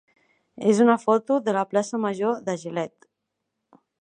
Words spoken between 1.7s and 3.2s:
plaça major de Gilet.